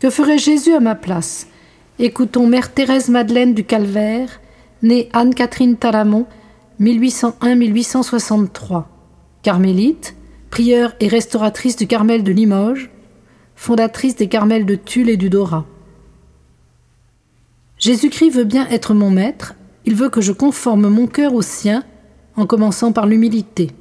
[0.00, 1.48] Que ferait Jésus à ma place?
[1.98, 4.40] Écoutons Mère Thérèse Madeleine du Calvaire,
[4.80, 6.26] née Anne-Catherine Talamont,
[6.80, 8.84] 1801-1863,
[9.42, 10.14] carmélite,
[10.50, 12.90] prieure et restauratrice du Carmel de Limoges,
[13.56, 15.66] fondatrice des Carmels de Tulle et du Dora.
[17.78, 21.82] Jésus-Christ veut bien être mon maître, il veut que je conforme mon cœur au sien,
[22.36, 23.72] en commençant par l'humilité.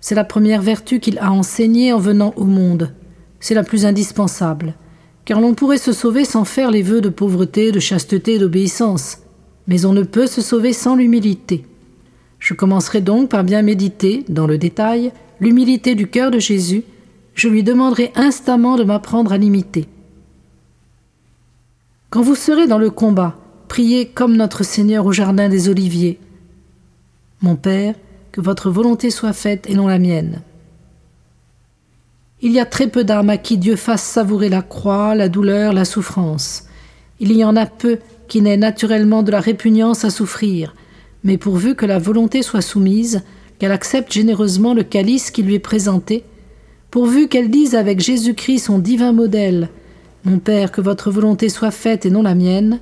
[0.00, 2.94] C'est la première vertu qu'il a enseignée en venant au monde.
[3.40, 4.72] C'est la plus indispensable,
[5.28, 9.18] car l'on pourrait se sauver sans faire les vœux de pauvreté, de chasteté et d'obéissance,
[9.66, 11.66] mais on ne peut se sauver sans l'humilité.
[12.38, 16.82] Je commencerai donc par bien méditer, dans le détail, l'humilité du cœur de Jésus,
[17.34, 19.86] je lui demanderai instamment de m'apprendre à l'imiter.
[22.08, 23.36] Quand vous serez dans le combat,
[23.68, 26.18] priez comme notre Seigneur au jardin des Oliviers.
[27.42, 27.96] Mon Père,
[28.32, 30.40] que votre volonté soit faite et non la mienne.
[32.40, 35.72] Il y a très peu d'âmes à qui Dieu fasse savourer la croix, la douleur,
[35.72, 36.66] la souffrance.
[37.18, 40.76] Il y en a peu qui n'aient naturellement de la répugnance à souffrir,
[41.24, 43.22] mais pourvu que la volonté soit soumise,
[43.58, 46.22] qu'elle accepte généreusement le calice qui lui est présenté,
[46.92, 49.68] pourvu qu'elle dise avec Jésus-Christ son divin modèle
[50.24, 52.78] Mon Père, que votre volonté soit faite et non la mienne,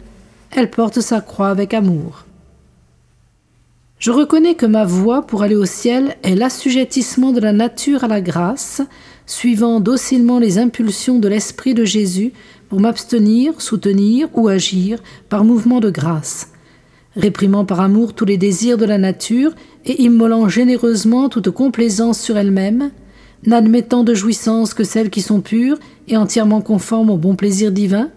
[0.51, 2.27] elle porte sa croix avec amour.
[3.99, 8.09] Je reconnais que ma voie pour aller au ciel est l'assujettissement de la nature à
[8.09, 8.83] la grâce,
[9.25, 12.33] suivant docilement les impulsions de l'Esprit de Jésus
[12.69, 16.51] pour m'abstenir, soutenir ou agir par mouvement de grâce,
[17.17, 19.53] réprimant par amour tous les désirs de la nature
[19.87, 22.91] et immolant généreusement toute complaisance sur elle-même,
[23.47, 28.11] n'admettant de jouissance que celles qui sont pures et entièrement conformes au bon plaisir divin,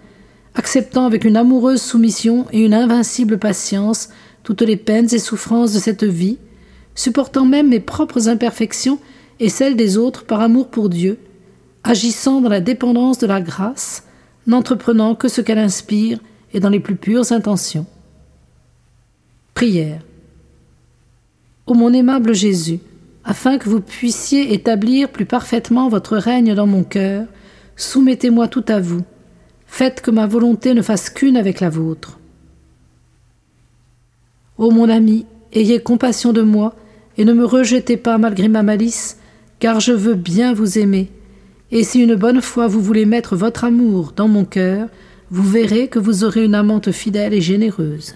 [0.55, 4.09] acceptant avec une amoureuse soumission et une invincible patience
[4.49, 6.39] toutes les peines et souffrances de cette vie,
[6.95, 8.97] supportant même mes propres imperfections
[9.39, 11.19] et celles des autres par amour pour Dieu,
[11.83, 14.05] agissant dans la dépendance de la grâce,
[14.47, 16.19] n'entreprenant que ce qu'elle inspire
[16.51, 17.85] et dans les plus pures intentions.
[19.53, 20.01] Prière.
[21.67, 22.79] Ô mon aimable Jésus,
[23.23, 27.27] afin que vous puissiez établir plus parfaitement votre règne dans mon cœur,
[27.75, 29.03] soumettez-moi tout à vous.
[29.67, 32.19] Faites que ma volonté ne fasse qu'une avec la vôtre.
[34.59, 36.75] Ô mon ami, ayez compassion de moi,
[37.17, 39.17] et ne me rejetez pas malgré ma malice,
[39.59, 41.09] car je veux bien vous aimer.
[41.71, 44.89] Et si une bonne fois vous voulez mettre votre amour dans mon cœur,
[45.31, 48.15] vous verrez que vous aurez une amante fidèle et généreuse.